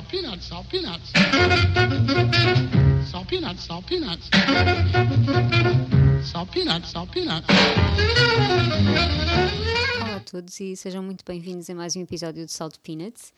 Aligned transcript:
salt 0.00 0.08
peanuts, 0.08 0.46
salt 0.46 0.68
peanuts. 0.70 1.12
Salt 3.10 3.28
peanuts, 3.28 3.64
salt 3.64 3.86
peanuts. 3.86 4.30
Salt 6.24 6.50
peanuts, 6.50 6.90
salt 6.90 7.10
peanuts. 7.10 7.46
Olá 10.00 10.16
a 10.16 10.20
todos 10.20 10.58
e 10.60 10.74
sejam 10.74 11.02
muito 11.02 11.22
bem-vindos 11.26 11.68
a 11.68 11.74
mais 11.74 11.96
um 11.96 12.00
episódio 12.00 12.46
de 12.46 12.52
Salt 12.52 12.76
Peanuts. 12.82 13.34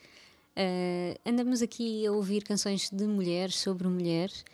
Uh, 0.55 1.19
andamos 1.25 1.61
aqui 1.61 2.05
a 2.05 2.11
ouvir 2.11 2.43
canções 2.43 2.89
de 2.89 3.05
mulheres 3.07 3.55
sobre 3.57 3.87
mulheres. 3.89 4.45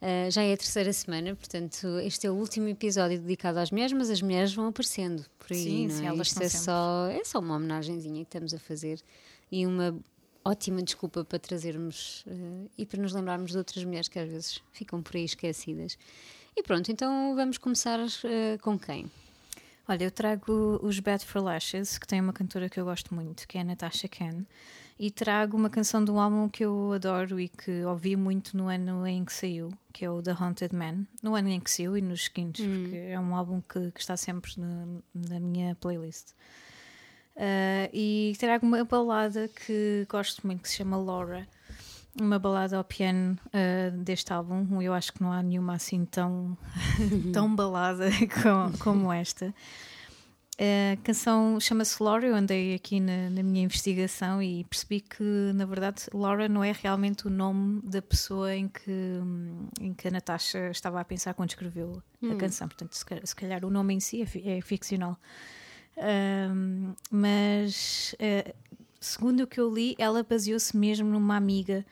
Uh, 0.00 0.28
já 0.32 0.42
é 0.42 0.54
a 0.54 0.56
terceira 0.56 0.92
semana, 0.92 1.36
portanto, 1.36 1.86
este 2.00 2.26
é 2.26 2.30
o 2.30 2.34
último 2.34 2.66
episódio 2.66 3.20
dedicado 3.20 3.60
às 3.60 3.70
mulheres, 3.70 3.92
mas 3.92 4.10
as 4.10 4.20
mulheres 4.20 4.52
vão 4.52 4.66
aparecendo 4.66 5.24
por 5.38 5.52
aí. 5.52 5.62
Sim, 5.62 5.86
não 5.86 5.96
sim, 5.96 6.04
é? 6.04 6.08
elas 6.08 6.26
Isto 6.26 6.42
estão 6.42 6.46
é 6.46 6.48
sempre. 6.48 6.64
só, 6.64 7.06
é 7.06 7.24
só 7.24 7.38
uma 7.38 7.54
homenagenzinha 7.54 8.24
que 8.24 8.28
estamos 8.28 8.52
a 8.52 8.58
fazer 8.58 9.00
e 9.52 9.66
uma 9.66 9.94
ótima 10.44 10.82
desculpa 10.82 11.24
para 11.24 11.38
trazermos 11.38 12.24
uh, 12.26 12.70
e 12.76 12.84
para 12.84 13.00
nos 13.00 13.12
lembrarmos 13.12 13.52
de 13.52 13.58
outras 13.58 13.84
mulheres 13.84 14.08
que 14.08 14.18
às 14.18 14.28
vezes 14.28 14.62
ficam 14.72 15.02
por 15.02 15.16
aí 15.16 15.24
esquecidas. 15.24 15.98
E 16.56 16.62
pronto, 16.62 16.90
então 16.90 17.34
vamos 17.34 17.58
começar 17.58 17.98
uh, 18.00 18.58
com 18.60 18.78
quem? 18.78 19.10
Olha, 19.88 20.04
eu 20.04 20.10
trago 20.10 20.78
os 20.82 21.00
Bad 21.00 21.24
for 21.24 21.42
Lashes, 21.42 21.98
que 21.98 22.06
tem 22.06 22.20
uma 22.20 22.32
cantora 22.32 22.68
que 22.68 22.78
eu 22.78 22.84
gosto 22.84 23.14
muito, 23.14 23.48
que 23.48 23.58
é 23.58 23.62
a 23.62 23.64
Natasha 23.64 24.06
Ken, 24.06 24.44
e 24.98 25.10
trago 25.10 25.56
uma 25.56 25.68
canção 25.68 26.04
de 26.04 26.10
um 26.10 26.20
álbum 26.20 26.48
que 26.48 26.64
eu 26.64 26.92
adoro 26.92 27.40
e 27.40 27.48
que 27.48 27.82
ouvi 27.84 28.14
muito 28.14 28.56
no 28.56 28.68
ano 28.68 29.04
em 29.06 29.24
que 29.24 29.32
saiu, 29.32 29.72
que 29.92 30.04
é 30.04 30.10
o 30.10 30.22
The 30.22 30.36
Haunted 30.38 30.74
Man, 30.74 31.04
no 31.20 31.34
ano 31.34 31.48
em 31.48 31.58
que 31.58 31.70
saiu 31.70 31.96
e 31.96 32.00
nos 32.00 32.24
seguintes, 32.24 32.64
porque 32.64 32.96
é 32.96 33.18
um 33.18 33.34
álbum 33.34 33.60
que, 33.60 33.90
que 33.90 34.00
está 34.00 34.16
sempre 34.16 34.52
na, 34.56 34.86
na 35.12 35.40
minha 35.40 35.74
playlist. 35.74 36.28
Uh, 37.36 37.88
e 37.92 38.34
trago 38.38 38.66
uma 38.66 38.84
balada 38.84 39.48
que 39.48 40.06
gosto 40.08 40.46
muito, 40.46 40.62
que 40.62 40.68
se 40.68 40.76
chama 40.76 40.96
Laura, 40.96 41.48
uma 42.20 42.38
balada 42.38 42.76
ao 42.76 42.84
piano 42.84 43.38
uh, 43.46 43.96
deste 43.98 44.32
álbum. 44.32 44.82
Eu 44.82 44.92
acho 44.92 45.12
que 45.12 45.22
não 45.22 45.32
há 45.32 45.42
nenhuma 45.42 45.74
assim 45.74 46.04
tão, 46.04 46.56
tão 47.32 47.54
balada 47.54 48.10
com, 48.42 48.78
como 48.78 49.12
esta. 49.12 49.54
A 50.58 50.96
canção 51.02 51.58
chama-se 51.58 52.00
Laura. 52.02 52.26
Eu 52.26 52.36
andei 52.36 52.74
aqui 52.74 53.00
na, 53.00 53.30
na, 53.30 53.42
minha 53.42 53.64
investigação 53.64 54.42
e 54.42 54.64
percebi 54.64 55.00
que, 55.00 55.22
na 55.54 55.64
verdade, 55.64 56.04
Laura 56.12 56.48
não 56.48 56.62
é 56.62 56.72
realmente 56.72 57.26
o 57.26 57.30
nome 57.30 57.80
da 57.82 58.02
pessoa 58.02 58.54
em 58.54 58.68
que, 58.68 59.18
em 59.80 59.94
que 59.94 60.08
a 60.08 60.10
Natasha 60.10 60.70
estava 60.70 61.00
a 61.00 61.04
pensar 61.04 61.32
quando 61.32 61.48
escreveu 61.48 62.02
hum. 62.22 62.32
a 62.32 62.36
canção. 62.36 62.68
Portanto, 62.68 62.92
se 62.92 63.04
calhar, 63.04 63.26
se 63.26 63.34
calhar, 63.34 63.64
o 63.64 63.70
nome 63.70 63.94
em 63.94 64.00
si 64.00 64.22
é, 64.22 64.58
é 64.58 64.60
ficcional. 64.60 65.18
Um, 65.96 66.94
mas, 67.10 68.14
uh, 68.14 68.54
segundo 69.00 69.42
o 69.42 69.46
que 69.46 69.60
eu 69.60 69.72
li, 69.72 69.94
ela 69.98 70.22
baseou-se 70.22 70.76
mesmo 70.76 71.08
numa 71.08 71.36
amiga. 71.36 71.84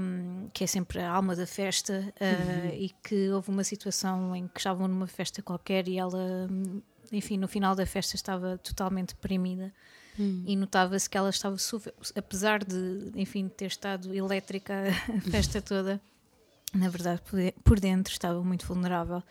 Um, 0.00 0.50
que 0.52 0.62
é 0.62 0.66
sempre 0.66 1.00
a 1.00 1.10
alma 1.10 1.34
da 1.34 1.46
festa, 1.46 2.12
uh, 2.20 2.66
uhum. 2.66 2.74
e 2.74 2.90
que 3.02 3.30
houve 3.30 3.48
uma 3.48 3.64
situação 3.64 4.36
em 4.36 4.46
que 4.46 4.58
estavam 4.58 4.86
numa 4.86 5.06
festa 5.06 5.40
qualquer 5.40 5.88
e 5.88 5.96
ela, 5.96 6.50
enfim, 7.10 7.38
no 7.38 7.48
final 7.48 7.74
da 7.74 7.86
festa 7.86 8.14
estava 8.14 8.58
totalmente 8.58 9.14
deprimida 9.14 9.72
Hum. 10.18 10.44
e 10.46 10.54
notava-se 10.54 11.10
que 11.10 11.18
ela 11.18 11.30
estava, 11.30 11.56
apesar 12.14 12.64
de, 12.64 13.10
enfim, 13.16 13.48
ter 13.48 13.66
estado 13.66 14.14
elétrica 14.14 14.84
a 15.10 15.30
festa 15.30 15.60
toda, 15.60 16.00
na 16.72 16.88
verdade, 16.88 17.20
por 17.64 17.80
dentro 17.80 18.12
estava 18.12 18.42
muito 18.42 18.66
vulnerável. 18.66 19.22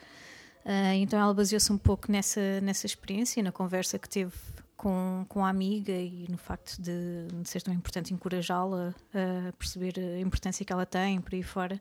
Uh, 0.65 0.93
então 0.95 1.19
ela 1.19 1.33
baseou-se 1.33 1.71
um 1.71 1.77
pouco 1.77 2.11
nessa, 2.11 2.61
nessa 2.61 2.85
experiência, 2.85 3.43
na 3.43 3.51
conversa 3.51 3.99
que 3.99 4.07
teve 4.07 4.33
com, 4.77 5.25
com 5.27 5.45
a 5.45 5.49
amiga 5.49 5.91
e 5.91 6.25
no 6.29 6.37
facto 6.37 6.81
de, 6.81 7.27
de 7.41 7.49
ser 7.49 7.61
tão 7.61 7.73
importante 7.73 8.13
encorajá-la 8.13 8.93
a 9.13 9.51
perceber 9.53 9.93
a 9.97 10.19
importância 10.19 10.65
que 10.65 10.71
ela 10.71 10.85
tem 10.85 11.21
por 11.21 11.33
aí 11.33 11.43
fora. 11.43 11.79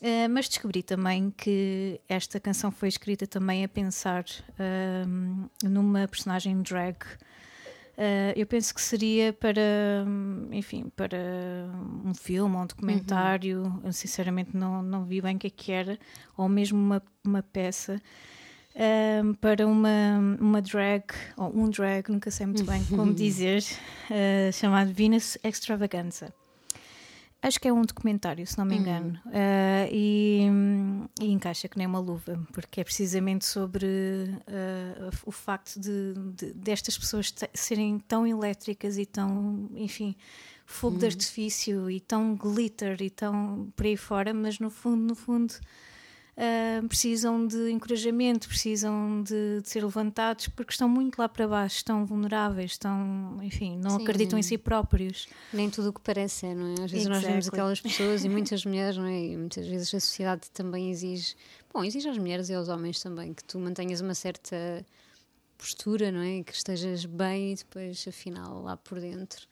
Uh, 0.00 0.28
mas 0.30 0.48
descobri 0.48 0.82
também 0.82 1.30
que 1.36 2.00
esta 2.08 2.38
canção 2.38 2.70
foi 2.70 2.88
escrita 2.88 3.26
também 3.26 3.64
a 3.64 3.68
pensar 3.68 4.24
uh, 4.24 5.68
numa 5.68 6.06
personagem 6.06 6.62
drag. 6.62 6.98
Uh, 7.98 8.30
eu 8.36 8.46
penso 8.46 8.72
que 8.72 8.80
seria 8.80 9.32
para, 9.32 10.06
enfim, 10.52 10.84
para 10.94 11.18
um 12.04 12.14
filme 12.14 12.54
ou 12.54 12.62
um 12.62 12.66
documentário. 12.66 13.62
Uhum. 13.62 13.80
Eu 13.82 13.92
sinceramente 13.92 14.56
não, 14.56 14.80
não 14.84 15.04
vi 15.04 15.20
bem 15.20 15.34
o 15.34 15.38
que 15.38 15.48
é 15.48 15.50
que 15.50 15.72
era, 15.72 15.98
ou 16.36 16.48
mesmo 16.48 16.78
uma, 16.78 17.02
uma 17.24 17.42
peça. 17.42 18.00
Um, 18.76 19.34
para 19.34 19.66
uma, 19.66 20.36
uma 20.38 20.62
drag, 20.62 21.06
ou 21.36 21.52
um 21.52 21.68
drag, 21.68 22.08
nunca 22.08 22.30
sei 22.30 22.46
muito 22.46 22.62
bem 22.64 22.84
como 22.84 23.12
dizer, 23.14 23.64
uh, 24.08 24.52
chamado 24.52 24.92
Venus 24.92 25.36
Extravaganza. 25.42 26.32
Acho 27.40 27.60
que 27.60 27.68
é 27.68 27.72
um 27.72 27.82
documentário, 27.82 28.44
se 28.44 28.58
não 28.58 28.64
me 28.64 28.76
engano, 28.76 29.18
uhum. 29.24 29.30
uh, 29.30 29.88
e, 29.92 30.48
e, 31.20 31.26
encaixa 31.30 31.68
que 31.68 31.78
nem 31.78 31.86
uma 31.86 32.00
luva, 32.00 32.44
porque 32.52 32.80
é 32.80 32.84
precisamente 32.84 33.46
sobre 33.46 33.86
uh, 33.86 35.10
o 35.24 35.30
facto 35.30 35.78
de, 35.78 36.14
de 36.34 36.52
destas 36.52 36.98
pessoas 36.98 37.32
serem 37.54 38.00
tão 38.00 38.26
elétricas 38.26 38.98
e 38.98 39.06
tão, 39.06 39.70
enfim, 39.76 40.16
fogo 40.66 40.94
uhum. 40.94 40.98
de 40.98 41.06
artifício 41.06 41.88
e 41.88 42.00
tão 42.00 42.34
glitter 42.34 43.00
e 43.00 43.08
tão 43.08 43.72
por 43.76 43.86
aí 43.86 43.96
fora, 43.96 44.34
mas 44.34 44.58
no 44.58 44.68
fundo, 44.68 45.04
no 45.04 45.14
fundo. 45.14 45.54
Uh, 46.38 46.86
precisam 46.86 47.44
de 47.48 47.68
encorajamento, 47.72 48.46
precisam 48.46 49.24
de, 49.24 49.60
de, 49.60 49.68
ser 49.68 49.82
levantados 49.82 50.46
porque 50.46 50.70
estão 50.70 50.88
muito 50.88 51.18
lá 51.18 51.28
para 51.28 51.48
baixo, 51.48 51.78
estão 51.78 52.06
vulneráveis, 52.06 52.70
estão, 52.72 53.40
enfim, 53.42 53.76
não 53.76 53.96
Sim. 53.96 54.02
acreditam 54.02 54.38
em 54.38 54.42
si 54.42 54.56
próprios. 54.56 55.26
Nem 55.52 55.68
tudo 55.68 55.88
o 55.88 55.92
que 55.92 56.00
parece 56.00 56.46
é, 56.46 56.54
não 56.54 56.68
é? 56.68 56.72
Às 56.74 56.92
vezes 56.92 57.06
exactly. 57.06 57.10
nós 57.10 57.22
vemos 57.24 57.48
aquelas 57.48 57.80
pessoas 57.80 58.24
e 58.24 58.28
muitas 58.30 58.64
mulheres, 58.64 58.96
não 58.96 59.06
é? 59.06 59.20
E 59.20 59.36
muitas 59.36 59.66
vezes 59.66 59.92
a 59.92 59.98
sociedade 59.98 60.48
também 60.52 60.92
exige, 60.92 61.34
bom, 61.74 61.82
exige 61.82 62.08
às 62.08 62.16
mulheres 62.16 62.48
e 62.50 62.54
aos 62.54 62.68
homens 62.68 63.02
também 63.02 63.34
que 63.34 63.42
tu 63.42 63.58
mantenhas 63.58 64.00
uma 64.00 64.14
certa 64.14 64.86
postura, 65.56 66.12
não 66.12 66.20
é? 66.20 66.44
Que 66.44 66.54
estejas 66.54 67.04
bem 67.04 67.54
e 67.54 67.56
depois, 67.56 68.06
afinal, 68.06 68.62
lá 68.62 68.76
por 68.76 69.00
dentro 69.00 69.48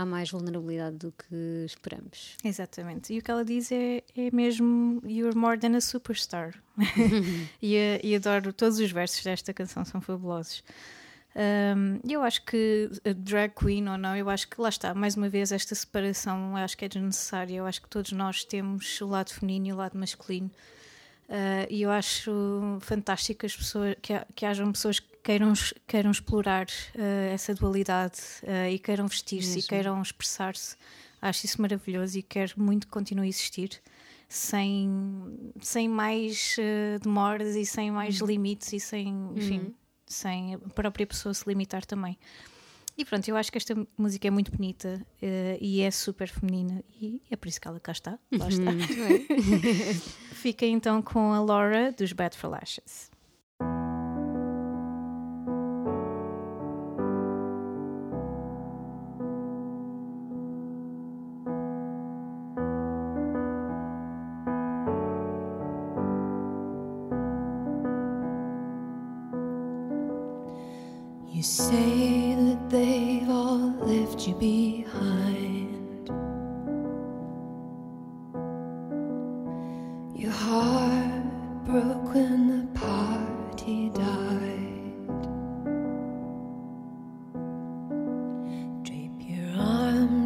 há 0.00 0.06
mais 0.06 0.30
vulnerabilidade 0.30 0.96
do 0.96 1.12
que 1.12 1.64
esperamos. 1.66 2.36
Exatamente. 2.42 3.12
E 3.12 3.18
o 3.18 3.22
que 3.22 3.30
ela 3.30 3.44
diz 3.44 3.70
é, 3.70 4.02
é 4.16 4.30
mesmo 4.32 5.02
You're 5.04 5.36
more 5.36 5.58
than 5.58 5.76
a 5.76 5.80
superstar. 5.80 6.54
e, 7.60 8.00
e, 8.02 8.14
adoro 8.14 8.52
todos 8.52 8.78
os 8.78 8.90
versos 8.90 9.22
desta 9.22 9.52
canção, 9.52 9.84
são 9.84 10.00
fabulosos. 10.00 10.64
Um, 11.36 12.00
eu 12.10 12.22
acho 12.22 12.44
que 12.44 12.90
drag 13.16 13.54
queen 13.54 13.88
ou 13.88 13.96
não, 13.96 14.16
eu 14.16 14.28
acho 14.28 14.48
que 14.48 14.60
lá 14.60 14.68
está, 14.68 14.92
mais 14.94 15.16
uma 15.16 15.28
vez, 15.28 15.52
esta 15.52 15.74
separação 15.74 16.56
acho 16.56 16.76
que 16.76 16.84
é 16.84 16.88
desnecessária. 16.88 17.56
Eu 17.56 17.66
acho 17.66 17.82
que 17.82 17.88
todos 17.88 18.12
nós 18.12 18.44
temos 18.44 19.00
o 19.00 19.06
lado 19.06 19.30
feminino 19.32 19.66
e 19.66 19.72
o 19.72 19.76
lado 19.76 19.98
masculino. 19.98 20.50
Uh, 21.28 21.66
e 21.70 21.82
eu 21.82 21.90
acho 21.90 22.78
fantástico 22.80 23.46
as 23.46 23.56
pessoas, 23.56 23.94
que, 24.02 24.12
que 24.34 24.44
hajam 24.44 24.72
pessoas 24.72 24.98
que 24.98 25.09
queiram, 25.22 25.52
queiram 25.86 26.10
explorar 26.10 26.66
uh, 26.66 27.32
essa 27.32 27.54
dualidade 27.54 28.18
uh, 28.42 28.68
e 28.70 28.78
queiram 28.78 29.06
vestir-se 29.06 29.58
e 29.58 29.62
queiram 29.62 30.00
expressar-se. 30.00 30.76
Acho 31.22 31.44
isso 31.46 31.60
maravilhoso 31.60 32.18
e 32.18 32.22
quero 32.22 32.54
muito 32.56 32.86
que 32.86 32.92
continue 32.92 33.26
a 33.26 33.28
existir 33.28 33.80
sem, 34.28 35.52
sem 35.60 35.88
mais 35.88 36.56
demoras 37.02 37.54
e 37.56 37.66
sem 37.66 37.90
mais 37.90 38.20
Uhum. 38.20 38.26
limites 38.28 38.72
e 38.72 38.80
sem, 38.80 39.08
enfim, 39.36 39.58
Uhum. 39.58 39.74
sem 40.06 40.54
a 40.54 40.58
própria 40.70 41.06
pessoa 41.06 41.34
se 41.34 41.46
limitar 41.46 41.84
também. 41.84 42.16
E 42.96 43.04
pronto, 43.04 43.26
eu 43.28 43.36
acho 43.36 43.50
que 43.52 43.58
esta 43.58 43.74
música 43.98 44.28
é 44.28 44.30
muito 44.30 44.50
bonita 44.50 45.00
uh, 45.22 45.58
e 45.60 45.80
é 45.82 45.90
super 45.90 46.28
feminina 46.28 46.82
e 47.00 47.20
é 47.30 47.36
por 47.36 47.48
isso 47.48 47.60
que 47.60 47.66
ela 47.68 47.80
cá 47.80 47.92
está. 47.92 48.18
Lá 48.32 48.48
está. 48.48 48.70
Fica 50.32 50.64
então 50.66 51.02
com 51.02 51.32
a 51.32 51.40
Laura 51.40 51.92
dos 51.92 52.12
Bad 52.12 52.36
for 52.36 52.48
Lashes. 52.48 53.09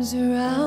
Arms 0.05 0.15
around 0.15 0.64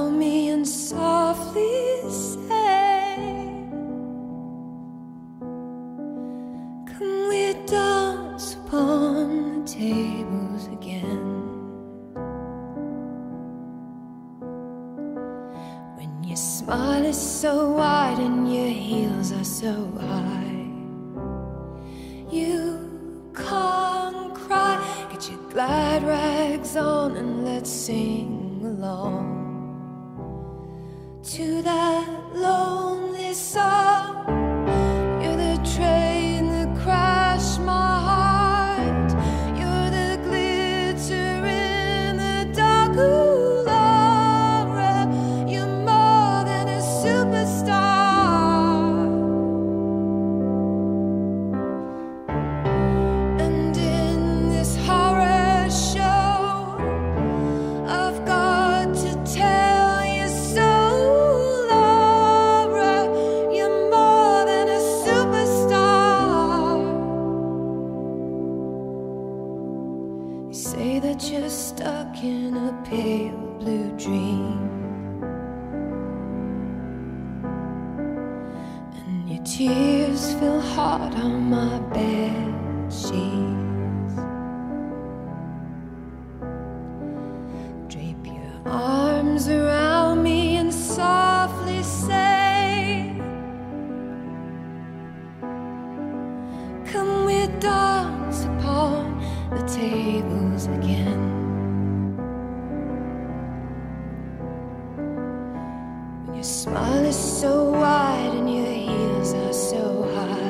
your 106.37 106.43
smile 106.43 107.03
is 107.03 107.17
so 107.17 107.71
wide 107.71 108.31
and 108.35 108.47
your 108.47 108.71
heels 108.71 109.33
are 109.33 109.53
so 109.53 110.03
high, 110.13 110.46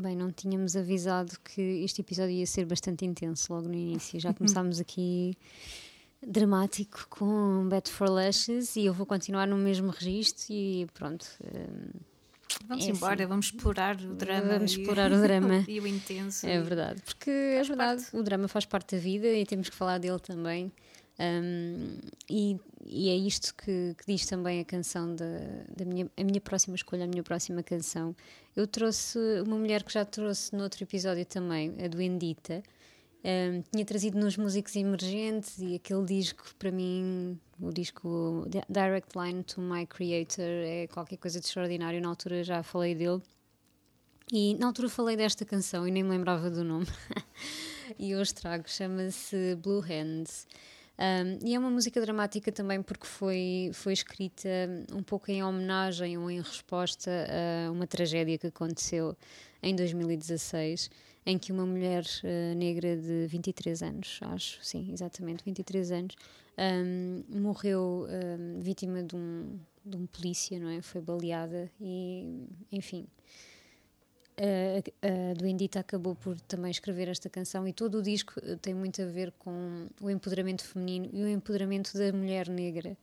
Bem, 0.00 0.14
não 0.16 0.30
tínhamos 0.30 0.76
avisado 0.76 1.32
que 1.44 1.60
este 1.60 2.00
episódio 2.02 2.30
ia 2.32 2.46
ser 2.46 2.64
bastante 2.64 3.04
intenso 3.04 3.52
logo 3.52 3.68
no 3.68 3.74
início. 3.74 4.18
Já 4.20 4.32
começámos 4.34 4.78
aqui 4.80 5.36
dramático 6.26 7.06
com 7.08 7.68
Bat 7.68 7.90
for 7.90 8.08
Lashes 8.10 8.76
e 8.76 8.84
eu 8.86 8.92
vou 8.94 9.06
continuar 9.06 9.46
no 9.46 9.56
mesmo 9.56 9.90
registro 9.90 10.46
e 10.52 10.86
pronto. 10.94 11.26
hum, 11.44 11.90
Vamos 12.66 12.86
É 12.86 12.90
embora, 12.90 13.14
assim. 13.14 13.26
vamos 13.26 13.46
explorar 13.46 13.96
o 14.00 14.14
drama. 14.14 14.54
Vamos 14.54 14.72
e- 14.72 14.80
explorar 14.80 15.12
o 15.12 15.20
drama. 15.20 15.64
e 15.68 15.78
o 15.80 15.86
intenso. 15.86 16.46
É 16.46 16.60
verdade, 16.60 17.00
porque 17.02 17.30
é 17.30 17.62
verdade, 17.62 18.04
o 18.12 18.22
drama 18.22 18.48
faz 18.48 18.64
parte 18.64 18.96
da 18.96 19.02
vida 19.02 19.26
e 19.28 19.44
temos 19.44 19.68
que 19.68 19.76
falar 19.76 19.98
dele 19.98 20.18
também. 20.18 20.72
Um, 21.18 21.98
e, 22.30 22.56
e 22.86 23.08
é 23.10 23.16
isto 23.16 23.54
que, 23.54 23.94
que 23.98 24.06
diz 24.06 24.24
também 24.26 24.60
a 24.60 24.64
canção 24.64 25.14
da, 25.14 25.24
da 25.76 25.84
minha, 25.84 26.08
a 26.16 26.24
minha 26.24 26.40
próxima 26.40 26.76
escolha, 26.76 27.04
a 27.04 27.08
minha 27.08 27.22
próxima 27.22 27.62
canção. 27.62 28.14
Eu 28.54 28.66
trouxe 28.66 29.18
uma 29.44 29.56
mulher 29.58 29.82
que 29.82 29.92
já 29.92 30.04
trouxe 30.04 30.54
no 30.54 30.62
outro 30.62 30.82
episódio 30.84 31.24
também, 31.26 31.74
a 31.84 31.88
do 31.88 32.00
Endita. 32.00 32.62
Um, 33.24 33.62
tinha 33.72 33.84
trazido 33.84 34.16
nos 34.18 34.36
Músicos 34.36 34.76
Emergentes 34.76 35.58
e 35.58 35.74
aquele 35.74 36.04
disco, 36.04 36.44
para 36.56 36.70
mim, 36.70 37.38
o 37.60 37.72
disco 37.72 38.46
Di- 38.48 38.62
Direct 38.68 39.18
Line 39.18 39.42
to 39.42 39.60
My 39.60 39.84
Creator, 39.86 40.44
é 40.44 40.86
qualquer 40.86 41.16
coisa 41.16 41.40
de 41.40 41.46
extraordinário. 41.46 42.00
Na 42.00 42.08
altura 42.08 42.44
já 42.44 42.62
falei 42.62 42.94
dele. 42.94 43.20
E 44.32 44.54
na 44.54 44.66
altura 44.66 44.88
falei 44.88 45.16
desta 45.16 45.44
canção 45.44 45.88
e 45.88 45.90
nem 45.90 46.04
me 46.04 46.10
lembrava 46.10 46.48
do 46.48 46.62
nome. 46.62 46.86
e 47.98 48.14
hoje 48.14 48.34
trago, 48.34 48.68
chama-se 48.68 49.56
Blue 49.56 49.80
Hands. 49.80 50.46
Um, 50.98 51.46
e 51.46 51.54
é 51.54 51.58
uma 51.58 51.70
música 51.70 52.00
dramática 52.00 52.50
também 52.50 52.82
porque 52.82 53.06
foi, 53.06 53.70
foi 53.72 53.92
escrita 53.92 54.48
um 54.92 55.02
pouco 55.02 55.30
em 55.30 55.44
homenagem 55.44 56.18
ou 56.18 56.28
em 56.28 56.40
resposta 56.40 57.10
a 57.10 57.70
uma 57.70 57.86
tragédia 57.86 58.36
que 58.36 58.48
aconteceu 58.48 59.16
em 59.62 59.76
2016, 59.76 60.90
em 61.24 61.38
que 61.38 61.52
uma 61.52 61.64
mulher 61.64 62.04
eh, 62.24 62.54
negra 62.54 62.96
de 62.96 63.26
23 63.28 63.82
anos, 63.82 64.18
acho, 64.22 64.58
sim, 64.62 64.90
exatamente, 64.92 65.44
23 65.44 65.92
anos, 65.92 66.16
um, 66.58 67.22
morreu 67.40 68.06
um, 68.08 68.60
vítima 68.60 69.02
de 69.02 69.14
um, 69.14 69.58
de 69.84 69.96
um 69.96 70.06
polícia, 70.06 70.58
não 70.58 70.68
é? 70.68 70.82
Foi 70.82 71.00
baleada 71.00 71.70
e, 71.80 72.46
enfim, 72.72 73.06
a, 74.40 75.34
Duendita 75.34 75.80
acabou 75.80 76.14
por 76.14 76.40
também 76.42 76.70
escrever 76.70 77.08
esta 77.08 77.28
canção 77.28 77.66
e 77.66 77.72
todo 77.72 77.98
o 77.98 78.02
disco 78.02 78.34
eh, 78.42 78.56
tem 78.56 78.72
muito 78.72 79.02
a 79.02 79.06
ver 79.06 79.32
com 79.32 79.88
o 80.00 80.08
empoderamento 80.08 80.64
feminino 80.64 81.08
e 81.12 81.22
o 81.24 81.28
empoderamento 81.28 81.96
da 81.96 82.12
mulher 82.12 82.48
negra. 82.48 82.96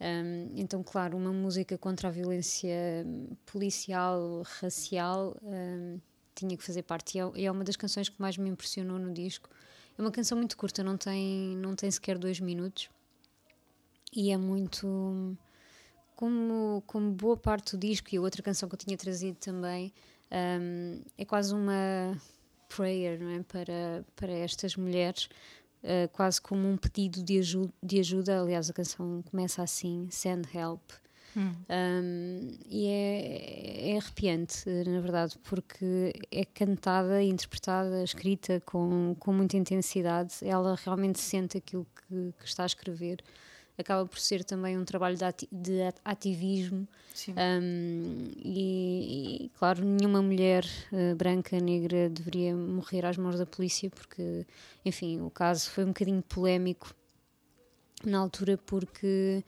Um, 0.00 0.50
então, 0.56 0.82
claro, 0.82 1.16
uma 1.16 1.32
música 1.32 1.78
contra 1.78 2.08
a 2.08 2.10
violência 2.10 3.06
policial, 3.46 4.42
racial, 4.60 5.36
um, 5.42 5.98
tinha 6.34 6.56
que 6.56 6.62
fazer 6.62 6.82
parte. 6.82 7.18
É, 7.18 7.22
e 7.36 7.46
é 7.46 7.50
uma 7.50 7.64
das 7.64 7.76
canções 7.76 8.08
que 8.08 8.20
mais 8.20 8.36
me 8.36 8.50
impressionou 8.50 8.98
no 8.98 9.12
disco. 9.12 9.48
É 9.96 10.02
uma 10.02 10.10
canção 10.10 10.36
muito 10.36 10.56
curta, 10.56 10.82
não 10.82 10.96
tem, 10.96 11.56
não 11.56 11.74
tem 11.74 11.90
sequer 11.90 12.18
dois 12.18 12.40
minutos. 12.40 12.90
E 14.12 14.30
é 14.30 14.36
muito. 14.36 15.36
Como, 16.16 16.82
como 16.86 17.10
boa 17.10 17.36
parte 17.36 17.72
do 17.76 17.78
disco 17.78 18.08
e 18.12 18.18
outra 18.18 18.40
canção 18.42 18.68
que 18.68 18.74
eu 18.76 18.78
tinha 18.78 18.96
trazido 18.96 19.36
também, 19.38 19.92
um, 20.34 21.00
é 21.16 21.24
quase 21.24 21.54
uma 21.54 22.16
prayer 22.68 23.20
não 23.20 23.30
é? 23.30 23.42
para, 23.42 24.04
para 24.16 24.32
estas 24.32 24.76
mulheres, 24.76 25.28
uh, 25.82 26.08
quase 26.12 26.40
como 26.40 26.68
um 26.68 26.76
pedido 26.76 27.22
de, 27.22 27.38
aju 27.38 27.70
de 27.82 28.00
ajuda. 28.00 28.40
Aliás, 28.40 28.68
a 28.68 28.72
canção 28.72 29.22
começa 29.30 29.62
assim: 29.62 30.08
Send 30.10 30.48
help. 30.54 30.82
Hum. 31.36 31.52
Um, 31.68 32.56
e 32.68 32.86
é, 32.86 33.90
é, 33.90 33.96
arrepiante, 33.96 34.68
na 34.86 35.00
verdade, 35.00 35.36
porque 35.42 36.12
é 36.30 36.44
cantada, 36.44 37.20
interpretada, 37.22 38.04
escrita 38.04 38.60
com, 38.64 39.16
com 39.18 39.32
muita 39.32 39.56
intensidade. 39.56 40.34
Ela 40.42 40.76
realmente 40.76 41.18
sente 41.18 41.58
aquilo 41.58 41.84
que, 41.96 42.32
que 42.38 42.44
está 42.44 42.62
a 42.62 42.66
escrever. 42.66 43.18
Acaba 43.76 44.06
por 44.06 44.18
ser 44.18 44.44
também 44.44 44.78
um 44.78 44.84
trabalho 44.84 45.16
de, 45.16 45.24
ati 45.24 45.48
de 45.50 45.80
ativismo. 46.04 46.86
Um, 47.28 48.30
e, 48.36 49.44
e, 49.44 49.48
claro, 49.58 49.84
nenhuma 49.84 50.22
mulher 50.22 50.64
uh, 50.92 51.14
branca, 51.16 51.58
negra, 51.58 52.08
deveria 52.08 52.54
morrer 52.54 53.04
às 53.04 53.16
mãos 53.16 53.38
da 53.38 53.46
polícia, 53.46 53.90
porque, 53.90 54.46
enfim, 54.84 55.20
o 55.20 55.30
caso 55.30 55.70
foi 55.70 55.84
um 55.84 55.88
bocadinho 55.88 56.22
polémico 56.22 56.94
na 58.04 58.18
altura, 58.18 58.56
porque 58.56 59.44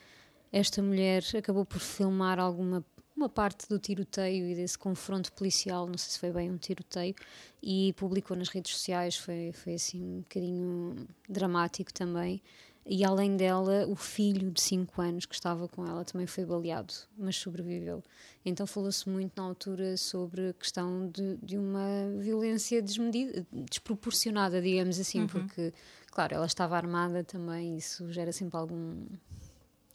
esta 0.53 0.83
mulher 0.83 1.23
acabou 1.37 1.65
por 1.65 1.81
filmar 1.81 2.39
alguma 2.39 2.85
uma 3.17 3.31
parte 3.31 3.67
do 3.67 3.79
tiroteio 3.79 4.47
e 4.47 4.55
desse 4.55 4.77
confronto 4.77 5.33
policial, 5.33 5.87
não 5.87 5.97
sei 5.97 6.13
se 6.13 6.19
foi 6.19 6.31
bem 6.31 6.51
um 6.51 6.59
tiroteio, 6.59 7.15
e 7.63 7.95
publicou 7.95 8.37
nas 8.37 8.51
redes 8.51 8.77
sociais, 8.77 9.17
foi, 9.17 9.53
foi 9.53 9.75
assim 9.75 10.03
um 10.03 10.19
bocadinho 10.21 11.09
dramático 11.27 11.93
também. 11.93 12.43
E 12.89 13.05
além 13.05 13.37
dela, 13.37 13.85
o 13.89 13.97
filho 13.97 14.49
de 14.53 14.61
5 14.61 15.03
anos 15.03 15.27
que 15.27 15.35
estava 15.35 15.67
com 15.67 15.85
ela 15.85 16.05
também 16.05 16.25
foi 16.25 16.45
baleado, 16.45 16.95
mas 17.19 17.35
sobreviveu. 17.35 18.01
Então 18.45 18.65
falou-se 18.65 19.09
muito 19.09 19.33
na 19.37 19.43
altura 19.43 19.97
sobre 19.97 20.51
a 20.51 20.53
questão 20.53 21.09
de, 21.09 21.37
de 21.43 21.59
uma 21.59 22.09
violência 22.21 22.81
desmedida, 22.81 23.45
desproporcionada, 23.51 24.63
digamos 24.63 25.01
assim, 25.01 25.23
uhum. 25.23 25.27
porque, 25.27 25.75
claro, 26.13 26.37
ela 26.37 26.47
estava 26.47 26.77
armada 26.77 27.25
também, 27.25 27.77
isso 27.77 28.13
gera 28.13 28.31
sempre 28.31 28.57
algum, 28.57 29.05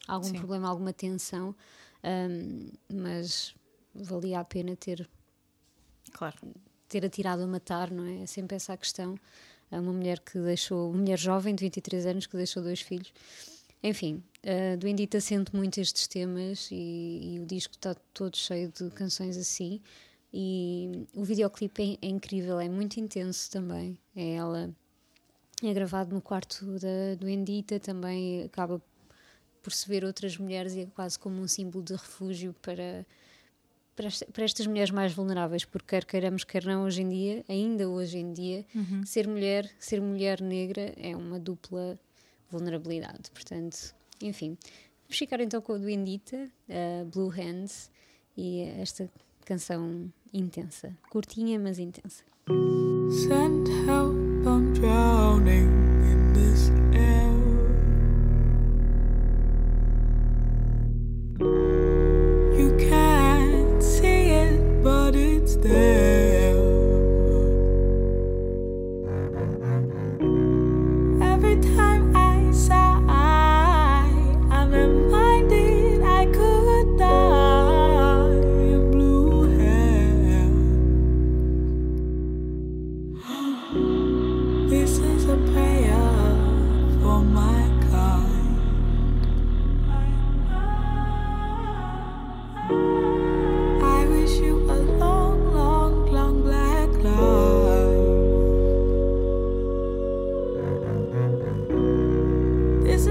algum 0.06 0.28
Sim. 0.28 0.34
problema, 0.40 0.68
alguma 0.68 0.92
tensão, 0.92 1.56
um, 2.04 2.68
mas 2.94 3.56
valia 3.96 4.42
a 4.42 4.44
pena 4.44 4.76
ter 4.76 5.10
claro. 6.12 6.36
ter 6.90 7.06
atirado 7.06 7.44
a 7.44 7.48
matar, 7.48 7.90
não 7.90 8.04
é? 8.06 8.24
É 8.24 8.26
sempre 8.26 8.58
essa 8.58 8.74
a 8.74 8.78
questão. 8.78 9.16
É 9.72 9.80
uma 9.80 9.94
mulher 9.94 10.20
que 10.20 10.38
deixou, 10.38 10.90
uma 10.90 11.00
mulher 11.00 11.18
jovem 11.18 11.56
de 11.56 11.64
23 11.64 12.06
anos 12.06 12.28
que 12.28 12.36
deixou 12.36 12.62
dois 12.62 12.82
filhos. 12.82 13.14
Enfim, 13.82 14.22
uh, 14.44 14.78
do 14.78 14.88
Indita 14.88 15.20
sente 15.20 15.56
muito 15.56 15.80
estes 15.80 16.08
temas 16.08 16.70
e, 16.72 17.36
e 17.36 17.40
o 17.40 17.46
disco 17.46 17.74
está 17.74 17.96
todo 18.14 18.38
cheio 18.38 18.72
de 18.72 18.90
canções 18.92 19.38
assim. 19.38 19.82
E 20.34 21.08
o 21.14 21.24
videoclipe 21.24 21.98
é, 22.02 22.06
é 22.06 22.10
incrível, 22.10 22.60
é 22.60 22.70
muito 22.70 23.00
intenso 23.00 23.50
também. 23.50 23.98
É 24.16 24.36
ela 24.36 24.70
é 25.64 25.74
gravado 25.74 26.14
no 26.14 26.22
quarto 26.22 26.66
da, 26.80 27.16
do 27.20 27.30
Endita, 27.30 27.80
também 27.80 28.44
acaba 28.44 28.82
perceber 29.62 30.04
outras 30.04 30.38
mulheres 30.38 30.74
e 30.74 30.82
é 30.82 30.86
quase 30.88 31.18
como 31.20 31.40
um 31.40 31.48
símbolo 31.48 31.84
de 31.84 31.94
refúgio 31.94 32.56
para, 32.62 33.06
para, 33.96 34.44
estas 34.44 34.68
mulheres 34.68 34.92
mais 34.92 35.14
vulneráveis, 35.14 35.66
porque 35.66 35.88
quer 35.88 36.06
queiramos, 36.06 36.44
quer 36.44 36.66
não, 36.66 36.84
hoje 36.84 37.02
em 37.02 37.10
dia, 37.10 37.46
ainda 37.48 37.90
hoje 37.90 38.18
em 38.18 38.32
dia, 38.34 38.66
uhum. 38.74 39.06
ser 39.06 39.28
mulher, 39.28 39.70
ser 39.80 40.02
mulher 40.02 40.42
negra 40.42 40.94
é 40.98 41.16
uma 41.16 41.40
dupla 41.40 42.00
vulnerabilidade. 42.50 43.32
Portanto, 43.34 43.94
enfim, 44.22 44.58
vamos 45.04 45.18
ficar 45.18 45.40
então 45.42 45.62
com 45.62 45.74
a 45.74 45.78
Duendita, 45.78 46.50
uh, 46.70 47.06
Blue 47.06 47.30
Hands, 47.30 47.90
e 48.38 48.62
esta 48.80 49.10
canção 49.46 50.12
intensa, 50.34 50.96
curtinha, 51.10 51.60
mas 51.60 51.80
intensa. 51.80 52.24
Send 52.48 53.68
help, 53.88 54.16
I'm 54.46 54.74
drowning 54.74 55.71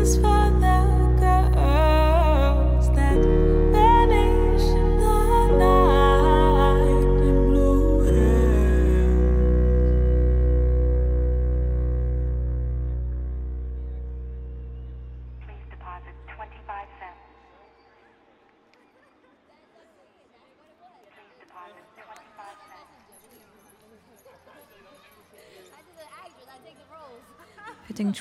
tenho 0.02 0.60
de 0.60 0.89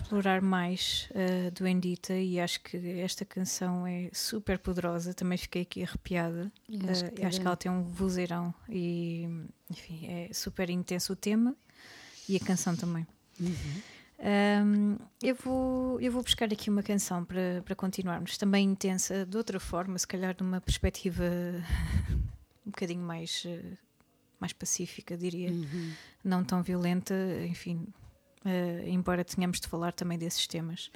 explorar 0.02 0.42
mais 0.42 1.10
uh, 1.12 1.52
do 1.52 1.68
Endita 1.68 2.14
e 2.14 2.40
acho 2.40 2.62
que 2.62 2.78
esta 3.00 3.24
canção 3.26 3.86
é 3.86 4.10
super 4.14 4.58
poderosa. 4.58 5.14
Também 5.14 5.38
fiquei 5.38 5.62
aqui 5.64 5.84
arrepiada. 5.84 6.52
Acho, 6.90 7.06
uh, 7.06 7.12
que, 7.12 7.26
acho 7.26 7.40
que 7.40 7.46
ela 7.46 7.56
tem 7.56 7.72
um 7.72 7.84
vozeirão 7.84 8.54
e, 8.68 9.28
enfim, 9.70 10.08
é 10.08 10.34
super 10.34 10.70
intenso 10.70 11.14
o 11.14 11.16
tema 11.16 11.56
e 12.28 12.36
a 12.36 12.40
canção 12.40 12.76
também. 12.76 13.06
Uhum. 13.40 13.82
Um, 14.22 14.98
eu, 15.24 15.34
vou, 15.36 16.02
eu 16.02 16.12
vou 16.12 16.22
buscar 16.22 16.52
aqui 16.52 16.70
uma 16.70 16.84
canção 16.84 17.24
para, 17.24 17.62
para 17.64 17.74
continuarmos, 17.74 18.38
também 18.38 18.68
intensa, 18.68 19.26
de 19.26 19.38
outra 19.38 19.60
forma, 19.60 19.98
se 19.98 20.06
calhar 20.06 20.36
de 20.36 20.44
uma 20.44 20.60
perspectiva 20.60 21.24
um 22.66 22.70
bocadinho 22.70 23.02
mais, 23.02 23.46
uh, 23.46 23.78
mais 24.40 24.52
pacífica, 24.52 25.18
diria, 25.18 25.50
uhum. 25.50 25.94
não 26.24 26.44
tão 26.44 26.62
violenta, 26.62 27.16
enfim, 27.48 27.88
uh, 28.46 28.88
embora 28.88 29.24
tenhamos 29.24 29.60
de 29.60 29.68
falar 29.68 29.94
também 29.94 30.18
desses 30.18 30.48
temas. 30.48 30.92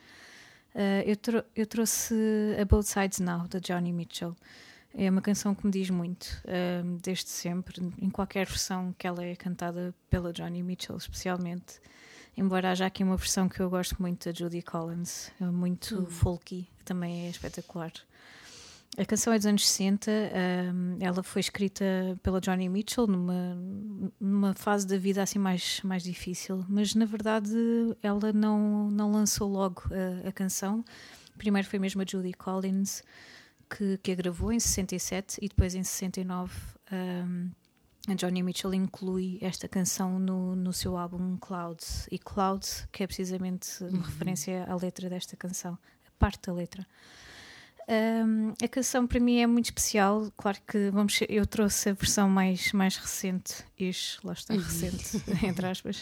Uh, 0.74 1.04
eu, 1.06 1.16
tro 1.16 1.44
eu, 1.56 1.66
trouxe 1.68 2.16
A 2.60 2.66
Both 2.66 2.88
Sides 2.88 3.20
Now, 3.20 3.48
da 3.48 3.60
Johnny 3.60 3.94
Mitchell. 3.94 4.36
É 4.96 5.10
uma 5.10 5.22
canção 5.22 5.56
que 5.56 5.66
me 5.66 5.72
diz 5.72 5.90
muito, 5.90 6.26
uh, 6.46 6.98
desde 7.02 7.30
sempre, 7.30 7.82
em 8.00 8.10
qualquer 8.10 8.46
versão 8.46 8.94
que 8.98 9.08
ela 9.08 9.24
é 9.24 9.36
cantada 9.36 9.94
pela 10.10 10.32
Johnny 10.32 10.62
Mitchell, 10.62 10.98
especialmente. 10.98 11.80
Embora 12.36 12.72
haja 12.72 12.86
aqui 12.86 13.04
uma 13.04 13.18
versão 13.18 13.48
que 13.48 13.60
eu 13.60 13.70
gosto 13.70 14.02
muito 14.02 14.26
da 14.26 14.34
Judy 14.36 14.62
Collins, 14.62 15.32
é 15.40 15.46
muito 15.46 16.00
hum. 16.00 16.06
folky, 16.06 16.68
que 16.78 16.84
também 16.84 17.28
é 17.28 17.30
espetacular. 17.30 17.92
A 18.96 19.06
canção 19.06 19.34
é 19.34 19.38
dos 19.38 19.48
anos 19.48 19.68
60, 19.68 20.12
um, 20.12 20.98
ela 21.00 21.24
foi 21.24 21.40
escrita 21.40 21.84
pela 22.22 22.40
Johnny 22.40 22.70
Mitchell 22.70 23.08
numa, 23.08 23.58
numa 24.20 24.54
fase 24.54 24.86
da 24.86 24.98
vida 24.98 25.24
assim 25.24 25.40
mais, 25.40 25.82
mais 25.82 26.04
difícil, 26.04 26.64
mas 26.70 26.94
na 26.94 27.06
verdade 27.06 27.56
ela 28.04 28.32
não, 28.32 28.92
não 28.92 29.12
lançou 29.12 29.50
logo 29.50 29.84
a, 29.92 30.30
a 30.30 30.32
canção. 30.32 30.86
Primeiro 31.40 31.68
foi 31.68 31.80
mesmo 31.80 32.04
a 32.04 32.06
Judy 32.08 32.34
Collins 32.34 33.02
que, 33.68 33.98
que 33.98 34.12
a 34.12 34.16
gravou 34.16 34.52
em 34.52 34.60
67 34.60 35.40
e 35.42 35.50
depois 35.50 35.74
em 35.74 35.84
69 35.84 36.54
um, 36.92 37.50
a 38.08 38.14
Johnny 38.14 38.44
Mitchell 38.44 38.74
inclui 38.74 39.40
esta 39.42 39.68
canção 39.68 40.20
no, 40.20 40.56
no 40.56 40.72
seu 40.72 40.98
álbum 40.98 41.38
Clouds. 41.38 42.08
E 42.12 42.20
Clouds, 42.20 42.88
que 42.92 43.02
é 43.02 43.08
precisamente 43.08 43.82
uma 43.86 43.92
uhum. 43.92 44.02
referência 44.02 44.66
à 44.70 44.76
letra 44.76 45.10
desta 45.10 45.36
canção, 45.38 45.80
a 46.06 46.12
parte 46.20 46.48
da 46.48 46.54
letra. 46.54 46.86
Um, 47.88 48.54
a 48.64 48.68
canção 48.68 49.06
para 49.06 49.20
mim 49.20 49.40
é 49.40 49.48
muito 49.48 49.66
especial. 49.66 50.32
Claro 50.38 50.58
que 50.68 50.90
vamos, 50.90 51.20
eu 51.28 51.46
trouxe 51.46 51.90
a 51.90 51.94
versão 51.94 52.30
mais, 52.30 52.72
mais 52.72 52.96
recente, 52.96 53.64
ish, 53.78 54.20
lá 54.24 54.34
está 54.34 54.54
recente, 54.54 55.22
entre 55.46 55.66
aspas, 55.68 56.00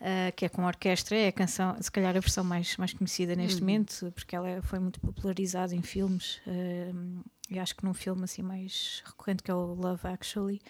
uh, 0.00 0.32
que 0.36 0.44
é 0.44 0.48
com 0.48 0.64
orquestra. 0.64 1.16
É 1.16 1.28
a 1.28 1.32
canção, 1.32 1.76
se 1.80 1.90
calhar, 1.90 2.16
a 2.16 2.20
versão 2.20 2.44
mais, 2.44 2.76
mais 2.76 2.92
conhecida 2.92 3.34
neste 3.34 3.60
uhum. 3.60 3.60
momento, 3.60 4.12
porque 4.14 4.36
ela 4.36 4.60
foi 4.62 4.78
muito 4.78 5.00
popularizada 5.00 5.74
em 5.74 5.82
filmes. 5.82 6.40
Uh, 6.46 7.24
e 7.50 7.58
acho 7.58 7.74
que 7.74 7.84
num 7.84 7.94
filme 7.94 8.24
assim 8.24 8.42
mais 8.42 9.02
recorrente 9.06 9.42
que 9.42 9.50
é 9.50 9.54
o 9.54 9.74
Love 9.74 10.06
Actually. 10.06 10.60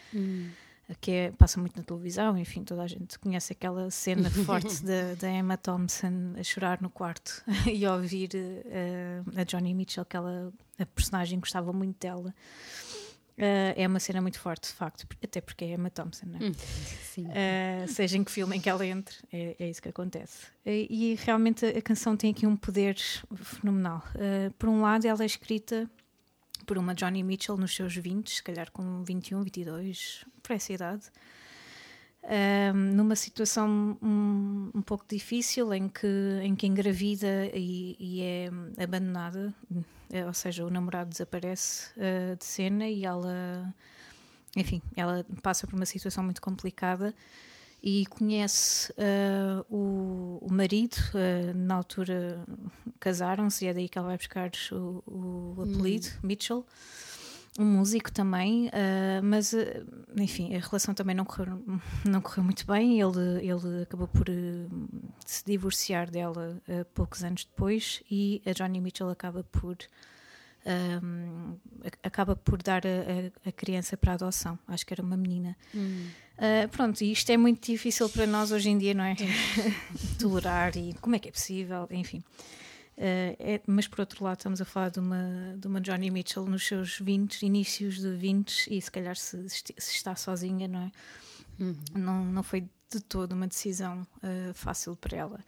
Que 1.00 1.10
é, 1.10 1.30
passa 1.32 1.60
muito 1.60 1.76
na 1.76 1.82
televisão, 1.82 2.38
enfim, 2.38 2.64
toda 2.64 2.82
a 2.82 2.86
gente 2.86 3.18
conhece 3.18 3.52
aquela 3.52 3.90
cena 3.90 4.30
forte 4.30 4.82
da 5.20 5.30
Emma 5.30 5.56
Thompson 5.58 6.34
a 6.38 6.42
chorar 6.42 6.80
no 6.80 6.88
quarto 6.88 7.44
e 7.70 7.84
a 7.84 7.94
ouvir 7.94 8.30
uh, 8.34 9.40
a 9.40 9.44
Johnny 9.44 9.74
Mitchell, 9.74 10.06
que 10.06 10.16
ela, 10.16 10.50
a 10.78 10.86
personagem 10.86 11.38
gostava 11.38 11.72
muito 11.74 11.98
dela. 12.00 12.34
Uh, 13.36 13.76
é 13.76 13.86
uma 13.86 14.00
cena 14.00 14.22
muito 14.22 14.40
forte, 14.40 14.68
de 14.68 14.74
facto, 14.74 15.06
até 15.22 15.40
porque 15.42 15.66
é 15.66 15.74
Emma 15.74 15.90
Thompson, 15.90 16.26
não 16.26 16.38
é? 16.40 17.84
Uh, 17.84 17.88
seja 17.88 18.16
em 18.16 18.24
que 18.24 18.32
filme 18.32 18.56
em 18.56 18.60
que 18.60 18.68
ela 18.68 18.84
entre, 18.84 19.16
é, 19.30 19.56
é 19.58 19.68
isso 19.68 19.82
que 19.82 19.90
acontece. 19.90 20.46
E, 20.64 20.88
e, 20.90 21.14
realmente 21.16 21.66
a, 21.66 21.68
a, 21.68 21.82
canção 21.82 22.16
tem 22.16 22.30
aqui 22.30 22.46
um 22.46 22.56
poder 22.56 22.96
fenomenal. 23.36 24.02
por 24.58 24.68
um 24.70 24.80
lado, 24.80 25.06
ela 25.06 25.22
é 25.22 25.26
escrita 25.26 25.88
por 26.68 26.76
uma 26.76 26.94
Johnny 26.94 27.22
Mitchell 27.22 27.56
nos 27.56 27.74
seus 27.74 27.96
20, 27.96 28.30
se 28.30 28.42
calhar 28.42 28.70
com 28.70 29.02
21, 29.02 29.42
22, 29.42 30.26
por 30.42 30.52
essa 30.52 30.70
idade, 30.70 31.06
um, 32.22 32.94
numa 32.94 33.16
situação 33.16 33.96
um, 34.02 34.70
um, 34.74 34.82
pouco 34.82 35.06
difícil 35.08 35.72
em 35.72 35.88
que, 35.88 36.06
em 36.42 36.54
que 36.54 36.66
engravida 36.66 37.46
e, 37.54 37.96
e 37.98 38.20
é 38.20 38.50
abandonada, 38.84 39.54
eh, 40.12 40.26
ou 40.26 40.34
seja, 40.34 40.66
o 40.66 40.68
namorado 40.68 41.08
desaparece 41.08 41.90
uh, 41.96 42.36
de 42.36 42.44
cena 42.44 42.86
e 42.86 43.06
ela, 43.06 43.74
enfim, 44.54 44.82
ela 44.94 45.24
passa 45.42 45.66
por 45.66 45.74
uma 45.74 45.86
situação 45.86 46.22
muito 46.22 46.42
complicada 46.42 47.14
e 47.82 48.06
conhece 48.06 48.92
uh, 48.92 49.64
o, 49.74 50.38
o, 50.42 50.52
marido, 50.52 50.96
uh, 51.14 51.56
na 51.56 51.76
altura 51.76 52.44
casaram-se 52.98 53.64
e 53.64 53.68
é 53.68 53.74
daí 53.74 53.88
que 53.88 53.98
ela 53.98 54.08
vai 54.08 54.16
buscar 54.16 54.50
o, 54.72 55.02
o 55.06 55.62
apelido, 55.62 56.08
hum. 56.08 56.26
Mitchell, 56.26 56.66
um 57.58 57.64
músico 57.64 58.10
também, 58.12 58.68
uh, 58.68 59.22
mas 59.22 59.54
enfim, 60.16 60.54
a 60.54 60.58
relação 60.58 60.92
também 60.94 61.14
não 61.14 61.24
correu, 61.24 61.62
não 62.04 62.20
correu 62.20 62.44
muito 62.44 62.66
bem, 62.66 63.00
ele, 63.00 63.46
ele 63.46 63.82
acabou 63.82 64.08
por 64.08 64.26
se 65.24 65.44
divorciar 65.44 66.10
dela 66.10 66.60
poucos 66.94 67.22
anos 67.22 67.44
depois 67.44 68.02
e 68.10 68.42
a 68.44 68.52
Johnny 68.52 68.80
Mitchell 68.80 69.08
acaba 69.08 69.44
por 69.44 69.76
um, 70.66 71.56
acaba 72.02 72.36
por 72.36 72.62
dar 72.62 72.82
a, 72.86 73.48
a, 73.48 73.52
criança 73.52 73.96
para 73.96 74.14
adoção. 74.14 74.58
Acho 74.66 74.84
que 74.84 74.92
era 74.92 75.02
uma 75.02 75.16
menina. 75.16 75.56
Hum. 75.74 76.08
Uh, 76.36 76.68
pronto, 76.68 77.00
e 77.02 77.12
isto 77.12 77.30
é 77.30 77.36
muito 77.36 77.64
difícil 77.64 78.08
para 78.08 78.26
nós 78.26 78.52
hoje 78.52 78.70
em 78.70 78.78
dia, 78.78 78.94
não 78.94 79.04
é? 79.04 79.16
Tolerar 80.18 80.76
e 80.76 80.94
como 81.00 81.16
é 81.16 81.18
que 81.18 81.28
é 81.28 81.32
possível, 81.32 81.86
enfim. 81.90 82.18
Uh, 82.96 83.34
é, 83.38 83.60
mas 83.66 83.86
por 83.86 84.00
outro 84.00 84.24
lado, 84.24 84.38
estamos 84.38 84.60
a 84.60 84.64
falar 84.64 84.90
de 84.90 84.98
uma, 84.98 85.56
de 85.56 85.66
uma 85.66 85.80
Johnny 85.80 86.10
Mitchell 86.10 86.44
nos 86.46 86.66
seus 86.66 86.98
20, 86.98 87.42
inícios 87.42 87.98
de 87.98 88.10
20, 88.10 88.68
e 88.70 88.80
se 88.82 88.90
calhar 88.90 89.16
se, 89.16 89.48
se 89.48 89.72
está 89.76 90.14
sozinha, 90.16 90.66
não 90.66 90.80
é? 90.80 90.92
Uhum. 91.60 91.76
Não, 91.94 92.24
não 92.24 92.42
foi 92.42 92.68
de 92.90 93.00
todo 93.00 93.32
uma 93.32 93.46
decisão 93.46 94.06
uh, 94.22 94.54
fácil 94.54 94.96
para 94.96 95.16
ela. 95.16 95.40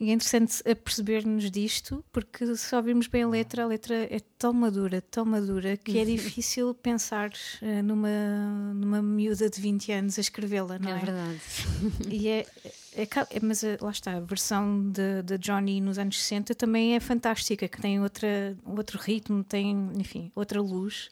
E 0.00 0.10
é 0.10 0.14
interessante 0.14 0.62
perceber-nos 0.82 1.48
disto, 1.48 2.04
porque 2.10 2.56
se 2.56 2.74
ouvirmos 2.74 3.06
bem 3.06 3.22
a 3.22 3.28
letra, 3.28 3.62
a 3.62 3.66
letra 3.66 3.94
é 3.94 4.20
tão 4.36 4.52
madura, 4.52 5.00
tão 5.00 5.24
madura, 5.24 5.76
que 5.76 5.96
é 5.96 6.04
difícil 6.04 6.74
pensar 6.74 7.30
uh, 7.30 7.82
numa, 7.84 8.74
numa 8.74 9.00
miúda 9.00 9.48
de 9.48 9.60
20 9.60 9.92
anos 9.92 10.18
a 10.18 10.20
escrevê-la, 10.20 10.78
não 10.78 10.90
é? 10.90 10.92
É 10.92 10.98
verdade. 10.98 11.40
E 12.08 12.28
é, 12.28 12.46
é, 12.94 13.02
é 13.02 13.40
mas 13.40 13.62
lá 13.80 13.90
está, 13.90 14.16
a 14.16 14.20
versão 14.20 14.90
de, 14.90 15.22
de 15.22 15.38
Johnny 15.38 15.80
nos 15.80 15.98
anos 15.98 16.20
60 16.20 16.54
também 16.54 16.96
é 16.96 17.00
fantástica, 17.00 17.68
que 17.68 17.80
tem 17.80 18.00
outra, 18.00 18.56
outro 18.64 18.98
ritmo, 18.98 19.44
tem, 19.44 19.90
enfim, 19.96 20.32
outra 20.34 20.60
luz. 20.60 21.10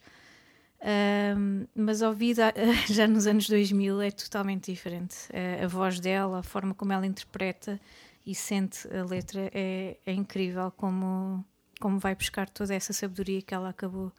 Uh, 0.80 1.68
mas 1.74 2.00
ouvida 2.00 2.54
já 2.88 3.06
nos 3.06 3.26
anos 3.26 3.46
2000 3.48 4.00
é 4.00 4.10
totalmente 4.10 4.72
diferente. 4.72 5.16
A 5.62 5.66
voz 5.66 6.00
dela, 6.00 6.38
a 6.38 6.42
forma 6.42 6.74
como 6.74 6.92
ela 6.92 7.06
interpreta 7.06 7.78
e 8.24 8.34
sente 8.34 8.88
a 8.94 9.04
letra 9.04 9.50
é, 9.52 9.96
é 10.04 10.12
incrível 10.12 10.70
como, 10.70 11.44
como 11.80 11.98
vai 11.98 12.14
buscar 12.14 12.48
toda 12.48 12.74
essa 12.74 12.92
sabedoria 12.92 13.42
que 13.42 13.54
ela 13.54 13.70
acabou 13.70 14.12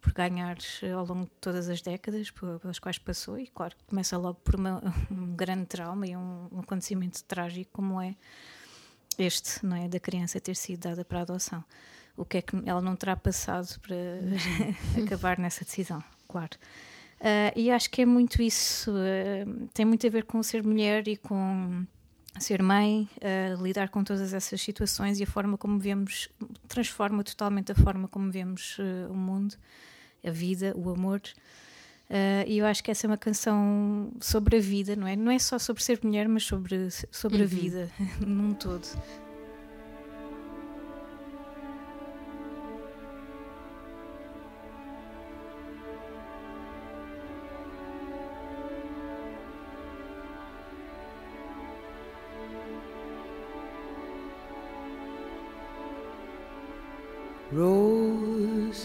por 0.00 0.12
ganhar 0.12 0.58
eh, 0.82 0.90
ao 0.90 1.06
longo 1.06 1.26
de 1.26 1.30
todas 1.40 1.68
as 1.68 1.80
décadas 1.80 2.30
pelas 2.30 2.78
quais 2.80 2.98
passou. 2.98 3.38
E 3.38 3.46
claro 3.46 3.74
começa 3.86 4.18
logo 4.18 4.40
por 4.40 4.56
uma, 4.56 4.82
um 5.10 5.34
grande 5.36 5.66
trauma 5.66 6.06
e 6.06 6.16
um, 6.16 6.48
um, 6.50 6.60
acontecimento 6.60 7.22
trágico 7.24 7.70
como 7.72 8.00
é 8.00 8.16
este 9.18 9.64
não 9.64 9.76
é? 9.76 9.88
Da 9.88 10.00
criança 10.00 10.40
ter 10.40 10.56
sido 10.56 10.80
dada 10.80 11.04
para 11.04 11.20
adoção 11.20 11.64
o 12.16 12.24
que 12.24 12.38
é 12.38 12.42
que 12.42 12.56
ela 12.66 12.80
não 12.80 12.96
terá 12.96 13.16
passado 13.16 13.78
para 13.80 13.96
acabar 15.04 15.38
nessa 15.38 15.64
decisão 15.64 16.02
claro 16.28 16.56
uh, 17.20 17.58
e 17.58 17.70
acho 17.70 17.90
que 17.90 18.02
é 18.02 18.06
muito 18.06 18.42
isso 18.42 18.92
uh, 18.92 19.68
tem 19.74 19.84
muito 19.84 20.06
a 20.06 20.10
ver 20.10 20.24
com 20.24 20.42
ser 20.42 20.62
mulher 20.62 21.06
e 21.08 21.16
com 21.16 21.86
ser 22.40 22.62
mãe, 22.62 23.08
uh, 23.18 23.62
lidar 23.62 23.88
com 23.88 24.02
todas 24.02 24.32
essas 24.32 24.60
situações 24.60 25.20
e 25.20 25.22
a 25.22 25.26
forma 25.26 25.58
como 25.58 25.78
vemos, 25.78 26.28
transforma 26.68 27.22
totalmente 27.22 27.72
a 27.72 27.74
forma 27.74 28.08
como 28.08 28.30
vemos 28.30 28.78
uh, 28.78 29.10
o 29.10 29.14
mundo, 29.14 29.54
a 30.24 30.30
vida, 30.30 30.72
o 30.76 30.90
amor. 30.90 31.20
Uh, 32.08 32.44
e 32.46 32.58
eu 32.58 32.66
acho 32.66 32.82
que 32.82 32.90
essa 32.90 33.06
é 33.06 33.08
uma 33.08 33.16
canção 33.16 34.12
sobre 34.20 34.56
a 34.56 34.60
vida, 34.60 34.96
não 34.96 35.06
é? 35.06 35.16
Não 35.16 35.30
é 35.30 35.38
só 35.38 35.58
sobre 35.58 35.82
ser 35.82 36.00
mulher, 36.02 36.28
mas 36.28 36.44
sobre, 36.44 36.88
sobre 37.10 37.38
uhum. 37.38 37.44
a 37.44 37.46
vida 37.46 37.90
num 38.26 38.54
todo. 38.54 38.86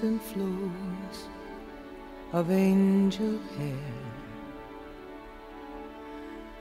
And 0.02 0.22
flows 0.22 1.28
of 2.34 2.52
angel 2.52 3.40
hair, 3.58 3.94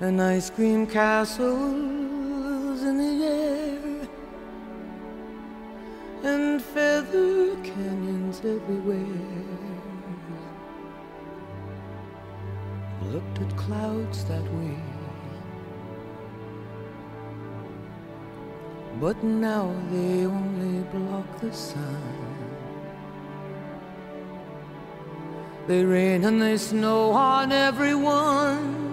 and 0.00 0.22
ice 0.22 0.48
cream 0.48 0.86
castles 0.86 2.82
in 2.82 2.96
the 2.98 3.24
air, 3.24 4.08
and 6.22 6.62
feather 6.62 7.56
canyons 7.62 8.38
everywhere. 8.38 9.04
Looked 13.12 13.40
at 13.40 13.56
clouds 13.56 14.24
that 14.24 14.44
way. 14.54 14.76
But 19.00 19.22
now 19.22 19.74
they 19.90 20.24
only 20.24 20.82
block 20.84 21.40
the 21.40 21.52
sun. 21.52 22.35
They 25.66 25.84
rain 25.84 26.24
and 26.24 26.40
they 26.40 26.56
snow 26.58 27.10
on 27.10 27.50
everyone. 27.50 28.86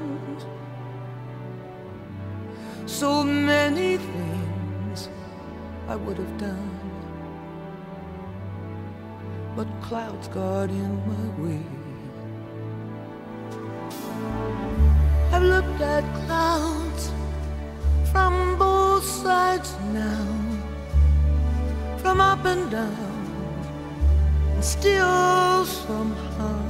So 2.87 3.23
many 3.23 3.97
things 3.97 5.09
I 5.87 5.95
would 5.95 6.17
have 6.17 6.37
done. 6.39 6.79
But 9.55 9.67
clouds 9.83 10.27
got 10.29 10.71
in 10.71 10.93
my 11.05 11.43
way. 11.43 11.63
I've 15.31 15.43
looked 15.43 15.79
at 15.79 16.03
clouds 16.25 17.11
from 18.11 18.57
both 18.57 19.03
sides 19.05 19.75
now, 19.93 20.27
from 21.97 22.19
up 22.19 22.43
and 22.45 22.71
down, 22.71 23.19
and 24.55 24.63
still 24.63 25.65
somehow 25.65 26.62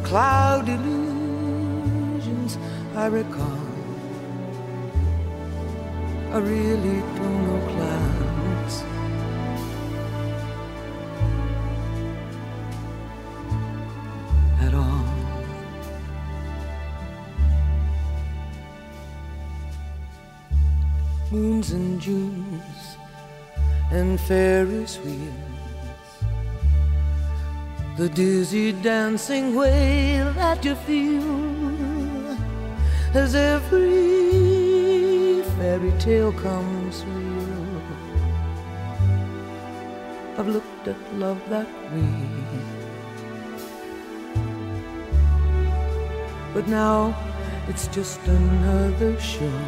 cloud 0.00 0.68
illusions 0.68 2.58
I 2.94 3.06
recall. 3.06 3.66
I 6.32 6.38
really 6.38 7.00
don't 7.16 7.40
know 7.46 7.60
clouds. 7.72 8.84
At 14.60 14.74
all. 14.74 15.18
moons 21.30 21.72
and 21.72 22.00
Junes 22.00 22.96
and 23.90 24.18
Ferris 24.18 24.98
wheels 24.98 25.57
the 27.98 28.08
dizzy 28.08 28.70
dancing 28.70 29.56
way 29.56 30.22
that 30.36 30.64
you 30.64 30.76
feel 30.86 32.36
as 33.12 33.34
every 33.34 33.82
fairy 35.56 35.90
tale 35.98 36.32
comes 36.32 37.04
real. 37.06 37.82
I've 40.38 40.46
looked 40.46 40.86
at 40.86 40.96
love 41.14 41.40
that 41.48 41.66
way. 41.92 42.14
But 46.54 46.68
now 46.68 47.16
it's 47.66 47.88
just 47.88 48.20
another 48.28 49.18
show. 49.18 49.60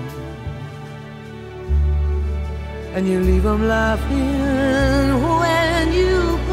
And 2.94 3.08
you 3.08 3.18
leave 3.18 3.44
'em 3.44 3.66
laughing 3.66 5.20
when 5.40 5.92
you. 5.92 6.49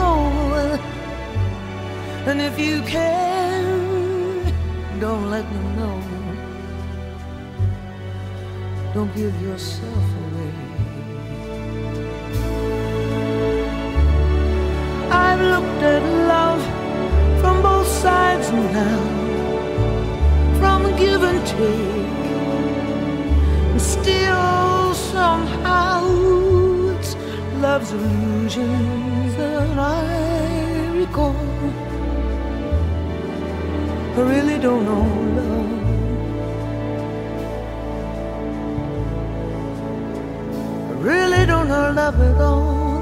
And 2.30 2.42
if 2.42 2.60
you 2.60 2.82
can, 2.82 3.64
don't 5.00 5.30
let 5.30 5.46
them 5.54 5.68
know. 5.78 5.98
Don't 8.94 9.16
give 9.16 9.34
yourself 9.42 10.08
away. 10.26 10.54
I've 15.10 15.40
looked 15.54 15.82
at 15.96 16.04
love 16.34 16.62
from 17.40 17.62
both 17.62 17.88
sides 17.88 18.52
now, 18.52 19.00
from 20.60 20.82
give 20.98 21.24
and 21.24 21.42
take. 21.48 22.26
And 23.72 23.82
still, 23.82 24.94
somehow, 24.94 26.04
it's 26.92 27.16
love's 27.62 27.94
illusions 27.94 29.36
that 29.38 29.80
I 29.80 30.90
recall. 30.98 31.57
I 34.18 34.22
really 34.22 34.58
don't 34.58 34.84
know 34.84 35.06
love. 35.38 35.72
I 40.90 40.94
really 41.10 41.46
don't 41.46 41.68
know 41.68 41.92
love 41.92 42.20
at 42.20 42.42
all. 42.42 42.98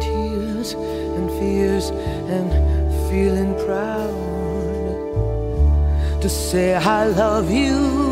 Tears 0.00 0.72
and 0.72 1.30
fears 1.38 1.90
and 2.34 2.50
feeling 3.08 3.54
proud 3.64 4.10
to 6.20 6.28
say 6.28 6.74
I 6.74 7.06
love 7.06 7.48
you 7.48 8.11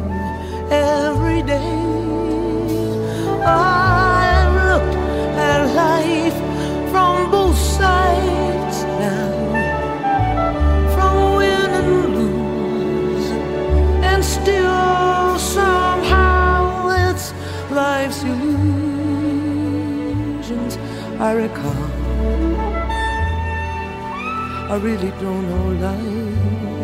every 0.71 1.41
day. 1.43 1.77
I've 3.43 4.53
looked 4.55 4.95
at 5.35 5.65
life 5.75 6.37
from 6.91 7.29
both 7.29 7.57
sides 7.57 8.83
now, 9.05 9.33
from 10.95 11.35
win 11.35 11.69
and 11.79 12.15
lose, 12.15 13.27
and 14.01 14.23
still 14.23 15.37
somehow 15.37 16.87
it's 17.09 17.33
life's 17.69 18.23
illusions 18.23 18.81
I 21.19 21.33
recall. 21.33 21.89
I 24.71 24.75
really 24.77 25.11
don't 25.19 25.49
know 25.49 25.67
life 25.85 26.80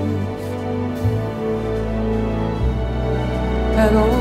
at 3.77 3.93
all. 3.93 4.17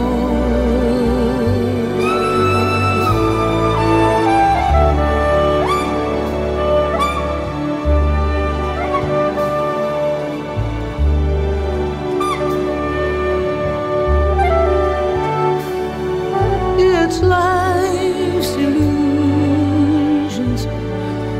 It's 16.78 17.22
life's 17.22 18.50
illusions 18.66 20.66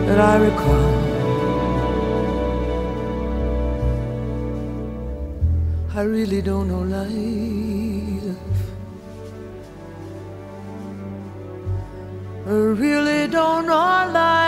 that 0.07 0.19
I 0.19 0.37
recall. 0.39 0.95
I 5.95 6.03
really 6.03 6.41
don't 6.41 6.69
know 6.69 6.81
life. 6.81 7.66
I 12.57 12.59
really 12.59 13.29
don't 13.29 13.67
know 13.67 14.11
life 14.15 14.46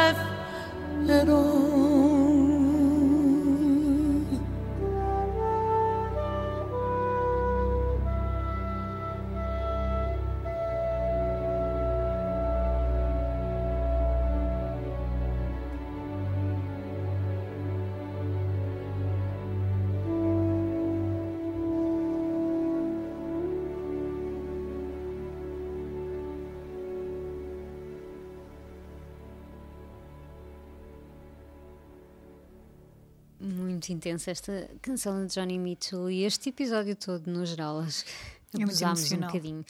Muito 33.78 33.92
intensa 33.92 34.32
esta 34.32 34.68
canção 34.82 35.24
de 35.24 35.32
Johnny 35.32 35.56
Mitchell 35.56 36.10
e 36.10 36.24
este 36.24 36.48
episódio 36.48 36.96
todo, 36.96 37.30
no 37.30 37.46
geral, 37.46 37.78
acho 37.78 38.04
que 38.04 38.60
É 38.60 38.64
abusámos 38.64 39.12
um 39.12 39.18
bocadinho 39.18 39.64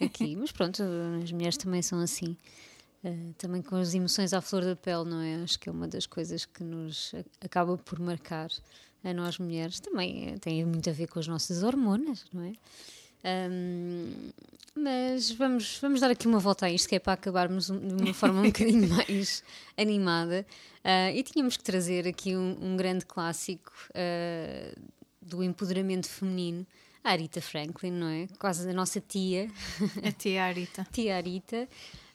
aqui. 0.00 0.36
Mas 0.38 0.52
pronto, 0.52 0.80
as 1.20 1.32
mulheres 1.32 1.56
também 1.56 1.82
são 1.82 1.98
assim. 1.98 2.36
Eh, 3.02 3.32
também 3.36 3.60
com 3.60 3.74
as 3.74 3.94
emoções 3.94 4.32
à 4.32 4.40
flor 4.40 4.64
da 4.64 4.76
pele, 4.76 5.04
não 5.06 5.20
é? 5.20 5.42
Acho 5.42 5.58
que 5.58 5.68
é 5.68 5.72
uma 5.72 5.88
das 5.88 6.06
coisas 6.06 6.46
que 6.46 6.62
nos 6.62 7.12
acaba 7.40 7.76
por 7.76 7.98
marcar 7.98 8.48
a 9.02 9.12
nós 9.12 9.40
mulheres. 9.40 9.80
Também 9.80 10.28
eh, 10.28 10.38
tem 10.38 10.64
muito 10.64 10.88
a 10.88 10.92
ver 10.92 11.08
com 11.08 11.18
as 11.18 11.26
nossas 11.26 11.64
hormonas, 11.64 12.26
não 12.32 12.42
é? 12.44 12.52
Ahm, 13.24 14.30
mas 14.74 15.30
vamos, 15.32 15.78
vamos 15.80 16.00
dar 16.00 16.10
aqui 16.10 16.26
uma 16.28 16.38
volta 16.38 16.66
a 16.66 16.70
isto, 16.70 16.88
que 16.88 16.94
é 16.94 16.98
para 16.98 17.14
acabarmos 17.14 17.68
um- 17.68 17.78
de 17.96 18.02
uma 18.04 18.14
forma 18.14 18.40
um 18.40 18.44
bocadinho 18.52 18.88
mais 18.88 19.42
animada. 19.76 20.46
Ah, 20.84 21.10
e 21.12 21.22
tínhamos 21.22 21.56
que 21.56 21.64
trazer 21.64 22.06
aqui 22.06 22.36
um, 22.36 22.56
um 22.60 22.76
grande 22.76 23.04
clássico 23.04 23.72
ah, 23.94 24.72
do 25.20 25.42
empoderamento 25.42 26.08
feminino, 26.08 26.64
a 27.02 27.10
Arita 27.10 27.40
Franklin, 27.40 27.90
não 27.90 28.08
é? 28.08 28.28
Quase 28.38 28.68
a 28.68 28.72
nossa 28.72 29.00
tia, 29.00 29.50
A 30.04 30.12
tia 30.12 30.44
Arita. 30.44 30.86
tia 30.92 31.16
Arita, 31.16 31.68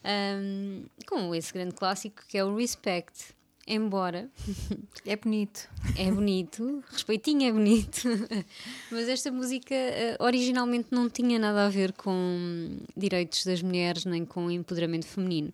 ahm, 0.04 0.86
com 1.06 1.36
esse 1.36 1.52
grande 1.54 1.76
clássico 1.76 2.24
que 2.28 2.38
é 2.38 2.44
o 2.46 2.56
Respect. 2.56 3.34
Embora 3.66 4.30
É 5.06 5.16
bonito. 5.16 5.70
é 5.98 6.12
bonito, 6.12 6.84
respeitinho 6.92 7.48
é 7.48 7.52
bonito, 7.52 8.02
mas 8.92 9.08
esta 9.08 9.32
música 9.32 9.74
eh, 9.74 10.18
originalmente 10.20 10.88
não 10.92 11.10
tinha 11.10 11.40
nada 11.40 11.66
a 11.66 11.70
ver 11.70 11.94
com 11.94 12.78
direitos 12.96 13.46
das 13.46 13.62
mulheres 13.62 14.06
nem 14.06 14.26
com 14.26 14.52
empoderamento 14.52 15.06
feminino. 15.08 15.54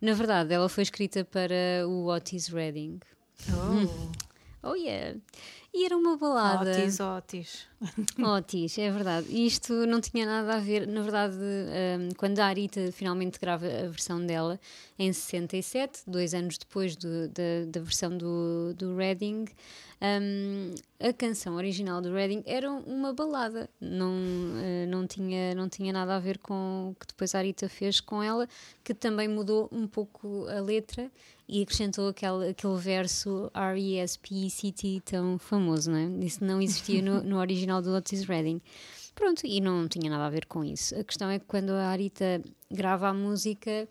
Na 0.00 0.12
verdade, 0.12 0.52
ela 0.52 0.68
foi 0.68 0.82
escrita 0.82 1.24
para 1.24 1.86
o 1.88 2.06
Otis 2.08 2.48
Redding. 2.48 3.00
Oh. 3.50 4.12
Oh 4.68 4.74
yeah! 4.74 5.16
E 5.72 5.84
era 5.84 5.94
uma 5.94 6.16
balada. 6.16 6.70
Otis, 6.70 7.00
Otis. 7.00 7.66
Otis, 8.18 8.78
é 8.78 8.90
verdade. 8.90 9.26
E 9.28 9.46
isto 9.46 9.74
não 9.86 10.00
tinha 10.00 10.24
nada 10.24 10.54
a 10.54 10.58
ver, 10.58 10.86
na 10.86 11.02
verdade, 11.02 11.36
um, 11.36 12.08
quando 12.16 12.38
a 12.38 12.46
Arita 12.46 12.90
finalmente 12.90 13.38
grava 13.38 13.66
a 13.66 13.88
versão 13.88 14.24
dela, 14.24 14.58
em 14.98 15.12
67, 15.12 16.00
dois 16.06 16.32
anos 16.32 16.56
depois 16.56 16.96
do, 16.96 17.28
da, 17.28 17.66
da 17.68 17.80
versão 17.80 18.16
do, 18.16 18.72
do 18.74 18.96
Reading, 18.96 19.44
um, 20.00 20.74
a 20.98 21.12
canção 21.12 21.56
original 21.56 22.00
do 22.00 22.10
Reading 22.12 22.42
era 22.46 22.70
uma 22.70 23.12
balada, 23.12 23.68
não, 23.78 24.12
uh, 24.12 24.86
não, 24.88 25.06
tinha, 25.06 25.54
não 25.54 25.68
tinha 25.68 25.92
nada 25.92 26.16
a 26.16 26.18
ver 26.18 26.38
com 26.38 26.90
o 26.90 26.94
que 26.98 27.06
depois 27.06 27.34
a 27.34 27.38
Arita 27.38 27.68
fez 27.68 28.00
com 28.00 28.22
ela, 28.22 28.48
que 28.82 28.94
também 28.94 29.28
mudou 29.28 29.68
um 29.70 29.86
pouco 29.86 30.46
a 30.48 30.58
letra 30.58 31.10
e 31.48 31.62
acrescentou 31.62 32.08
aquele, 32.08 32.50
aquele 32.50 32.76
verso 32.76 33.50
R-E-S-P-E-C-T 33.54 35.02
tão 35.04 35.38
famoso, 35.38 35.90
não 35.90 35.98
é? 35.98 36.24
Isso 36.24 36.44
não 36.44 36.60
existia 36.60 37.00
no, 37.00 37.22
no 37.22 37.38
original 37.38 37.80
do 37.80 37.94
Otis 37.94 38.24
Redding. 38.24 38.60
Pronto, 39.14 39.46
e 39.46 39.60
não 39.60 39.88
tinha 39.88 40.10
nada 40.10 40.26
a 40.26 40.30
ver 40.30 40.46
com 40.46 40.64
isso. 40.64 40.94
A 40.98 41.04
questão 41.04 41.30
é 41.30 41.38
que 41.38 41.46
quando 41.46 41.70
a 41.70 41.86
Arita 41.86 42.42
grava 42.70 43.08
a 43.08 43.14
música, 43.14 43.88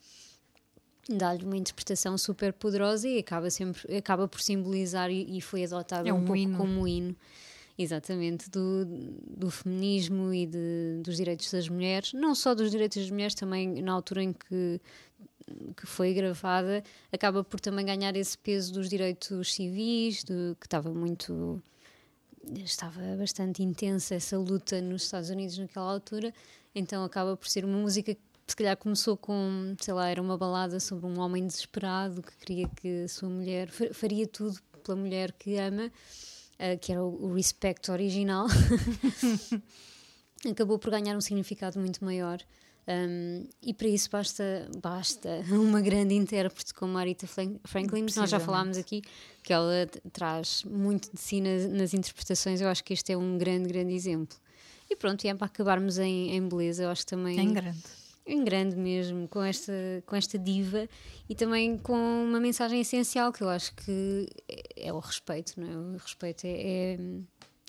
dá-lhe 1.10 1.46
uma 1.46 1.56
interpretação 1.56 2.18
super 2.18 2.52
poderosa 2.52 3.08
e 3.08 3.20
acaba, 3.20 3.50
sempre, 3.50 3.96
acaba 3.96 4.28
por 4.28 4.42
simbolizar 4.42 5.10
e, 5.10 5.38
e 5.38 5.42
foi 5.42 5.64
adotada 5.64 6.10
é 6.10 6.14
um, 6.14 6.18
um 6.18 6.26
pouco 6.26 6.38
hino. 6.38 6.58
como 6.58 6.88
hino. 6.88 7.16
Exatamente, 7.78 8.50
do, 8.50 8.86
do 8.86 9.52
feminismo 9.52 10.34
e 10.34 10.46
de, 10.46 11.02
dos 11.04 11.18
direitos 11.18 11.52
das 11.52 11.68
mulheres, 11.68 12.14
não 12.14 12.34
só 12.34 12.56
dos 12.56 12.72
direitos 12.72 13.02
das 13.02 13.12
mulheres, 13.12 13.36
também 13.36 13.82
na 13.82 13.92
altura 13.92 14.24
em 14.24 14.32
que 14.32 14.80
que 15.78 15.86
foi 15.86 16.14
gravada 16.14 16.84
acaba 17.12 17.44
por 17.44 17.60
também 17.60 17.86
ganhar 17.86 18.16
esse 18.16 18.38
peso 18.38 18.74
dos 18.74 18.90
direitos 18.90 19.54
civis, 19.54 20.24
de, 20.24 20.56
que 20.60 20.66
estava 20.66 20.94
muito 20.94 21.62
estava 22.64 23.02
bastante 23.18 23.64
intensa 23.64 24.16
essa 24.16 24.38
luta 24.38 24.80
nos 24.82 25.04
Estados 25.04 25.30
Unidos 25.30 25.58
naquela 25.58 25.92
altura, 25.92 26.34
então 26.74 27.04
acaba 27.04 27.36
por 27.36 27.48
ser 27.48 27.66
uma 27.66 27.78
música 27.78 28.14
que 28.14 28.22
se 28.48 28.56
calhar 28.56 28.78
começou 28.78 29.18
com, 29.18 29.76
sei 29.80 29.94
lá, 29.94 30.08
era 30.08 30.22
uma 30.22 30.38
balada 30.38 30.80
sobre 30.80 31.08
um 31.08 31.20
homem 31.20 31.46
desesperado 31.48 32.22
que 32.22 32.38
queria 32.38 32.70
que 32.70 33.04
a 33.04 33.08
sua 33.08 33.30
mulher 33.30 33.70
faria 33.70 34.28
tudo 34.28 34.60
pela 34.84 34.96
mulher 34.96 35.32
que 35.32 35.58
ama, 35.58 35.88
uh, 35.88 36.78
que 36.80 36.92
era 36.92 37.04
o, 37.04 37.26
o 37.26 37.34
Respect 37.34 37.90
original. 37.90 38.46
Acabou 40.48 40.78
por 40.78 40.92
ganhar 40.92 41.18
um 41.18 41.22
significado 41.22 41.80
muito 41.80 42.06
maior. 42.06 42.40
Um, 42.88 43.48
e 43.64 43.74
para 43.74 43.88
isso 43.88 44.10
basta, 44.12 44.70
basta 44.82 45.44
uma 45.50 45.82
grande 45.82 46.14
intérprete 46.14 46.74
como 46.74 46.98
a 46.98 47.02
Arita 47.02 47.28
Franklin. 47.28 48.06
Nós 48.16 48.30
já 48.30 48.40
falámos 48.40 48.78
aqui 48.78 49.02
que 49.44 49.52
ela 49.52 49.88
traz 50.14 50.64
muito 50.64 51.12
de 51.12 51.20
si 51.20 51.42
nas, 51.42 51.68
nas, 51.68 51.94
interpretações. 51.94 52.62
Eu 52.62 52.68
acho 52.68 52.84
que 52.84 52.94
este 52.94 53.12
é 53.12 53.18
um 53.18 53.38
grande, 53.38 53.68
grande 53.70 53.94
exemplo. 53.94 54.38
E 54.90 54.96
pronto, 54.96 55.24
e 55.26 55.28
é 55.28 55.34
para 55.34 55.48
acabarmos 55.48 55.98
em, 55.98 56.36
em 56.36 56.48
beleza. 56.48 56.84
Eu 56.84 56.90
acho 56.90 57.02
que 57.02 57.08
também. 57.08 57.40
Em 57.40 57.54
grande. 57.54 57.84
Em 58.28 58.44
grande 58.44 58.76
mesmo, 58.76 59.28
com 59.28 59.44
esta, 59.44 59.72
com 60.08 60.16
esta 60.16 60.40
diva 60.40 60.90
e 61.30 61.36
também 61.36 61.78
com 61.78 61.94
uma 61.94 62.40
mensagem 62.40 62.82
essencial 62.82 63.32
que 63.32 63.44
eu 63.44 63.50
acho 63.50 63.76
que 63.76 64.28
é, 64.50 64.88
é 64.88 64.94
o 64.94 64.98
respeito, 64.98 65.54
não 65.58 65.68
é? 65.68 65.78
O 65.78 65.98
respeito 65.98 66.44
é, 66.44 66.50
é 66.50 66.98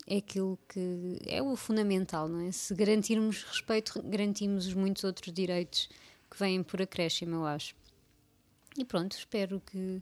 é 0.07 0.17
aquilo 0.17 0.57
que 0.69 1.19
é 1.25 1.41
o 1.41 1.55
fundamental, 1.57 2.29
não 2.29 2.47
é? 2.47 2.51
Se 2.51 2.73
garantirmos 2.73 3.43
respeito, 3.43 4.01
garantimos 4.03 4.65
os 4.65 4.73
muitos 4.73 5.03
outros 5.03 5.33
direitos 5.33 5.89
que 6.31 6.39
vêm 6.39 6.63
por 6.63 6.81
acréscimo, 6.81 7.35
eu 7.35 7.45
acho. 7.45 7.75
E 8.77 8.85
pronto, 8.85 9.17
espero 9.17 9.61
que, 9.65 10.01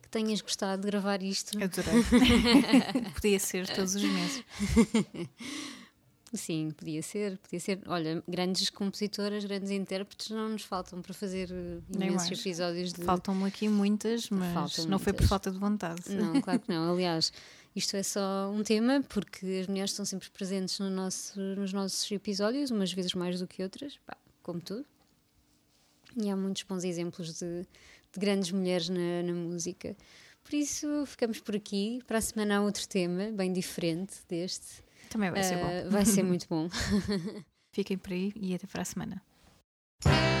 que 0.00 0.08
tenhas 0.08 0.40
gostado 0.40 0.82
de 0.82 0.88
gravar 0.88 1.22
isto. 1.22 1.56
Adorei. 1.62 2.02
Podia 3.14 3.40
ser 3.40 3.66
todos 3.68 3.96
os 3.96 4.02
meses. 4.02 4.44
Sim, 6.34 6.70
podia 6.70 7.02
ser, 7.02 7.36
podia 7.36 7.60
ser. 7.60 7.82
Olha, 7.86 8.24
grandes 8.26 8.70
compositoras, 8.70 9.44
grandes 9.44 9.70
intérpretes 9.70 10.30
não 10.30 10.48
nos 10.48 10.62
faltam 10.62 11.02
para 11.02 11.12
fazer 11.12 11.50
imensos 11.94 12.40
episódios 12.40 12.94
de. 12.94 13.04
Faltam-me 13.04 13.44
aqui 13.44 13.68
muitas, 13.68 14.30
mas 14.30 14.54
faltam 14.54 14.84
não 14.84 14.92
muitas. 14.92 15.04
foi 15.04 15.12
por 15.12 15.26
falta 15.26 15.50
de 15.50 15.58
vontade. 15.58 16.00
Não, 16.08 16.40
claro 16.40 16.58
que 16.58 16.70
não. 16.70 16.90
Aliás, 16.90 17.30
isto 17.74 17.96
é 17.96 18.02
só 18.02 18.50
um 18.50 18.62
tema, 18.62 19.02
porque 19.08 19.60
as 19.60 19.66
mulheres 19.66 19.90
estão 19.92 20.04
sempre 20.04 20.28
presentes 20.30 20.78
no 20.78 20.90
nosso, 20.90 21.40
nos 21.40 21.72
nossos 21.72 22.10
episódios, 22.10 22.70
umas 22.70 22.92
vezes 22.92 23.14
mais 23.14 23.40
do 23.40 23.46
que 23.46 23.62
outras, 23.62 23.98
pá, 24.04 24.16
como 24.42 24.60
tudo. 24.60 24.84
E 26.16 26.28
há 26.28 26.36
muitos 26.36 26.62
bons 26.64 26.84
exemplos 26.84 27.38
de, 27.38 27.62
de 28.12 28.20
grandes 28.20 28.50
mulheres 28.50 28.88
na, 28.90 29.22
na, 29.22 29.32
música. 29.32 29.96
Por 30.44 30.54
isso, 30.54 31.04
ficamos 31.06 31.40
por 31.40 31.56
aqui. 31.56 32.02
Para 32.06 32.18
a 32.18 32.20
semana 32.20 32.58
há 32.58 32.60
outro 32.60 32.86
tema, 32.86 33.30
bem 33.32 33.50
diferente 33.52 34.16
deste. 34.28 34.82
Também 35.08 35.30
vai 35.30 35.42
ser 35.42 35.56
uh, 35.56 35.60
bom. 35.60 35.90
Vai 35.90 36.04
ser 36.04 36.22
muito 36.22 36.46
bom. 36.48 36.68
Fiquem 37.72 37.96
por 37.96 38.12
aí 38.12 38.32
e 38.36 38.54
até 38.54 38.66
para 38.66 38.82
a 38.82 38.84
semana. 38.84 39.22